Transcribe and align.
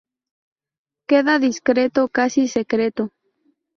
Queda 1.09 1.35
discreto, 1.47 2.01
casi 2.17 2.41
secreto. 2.57 3.03